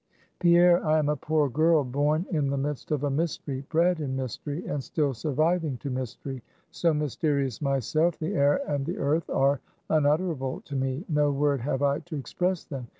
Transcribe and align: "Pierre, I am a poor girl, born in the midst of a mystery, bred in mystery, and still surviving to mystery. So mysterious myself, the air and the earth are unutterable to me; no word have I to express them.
"Pierre, 0.39 0.83
I 0.83 0.97
am 0.97 1.09
a 1.09 1.15
poor 1.15 1.47
girl, 1.47 1.83
born 1.83 2.25
in 2.31 2.49
the 2.49 2.57
midst 2.57 2.89
of 2.89 3.03
a 3.03 3.11
mystery, 3.11 3.63
bred 3.69 3.99
in 3.99 4.15
mystery, 4.15 4.65
and 4.65 4.83
still 4.83 5.13
surviving 5.13 5.77
to 5.77 5.91
mystery. 5.91 6.41
So 6.71 6.91
mysterious 6.91 7.61
myself, 7.61 8.17
the 8.17 8.33
air 8.33 8.67
and 8.67 8.83
the 8.83 8.97
earth 8.97 9.29
are 9.29 9.59
unutterable 9.91 10.61
to 10.61 10.75
me; 10.75 11.05
no 11.07 11.31
word 11.31 11.61
have 11.61 11.83
I 11.83 11.99
to 11.99 12.15
express 12.15 12.63
them. 12.63 12.87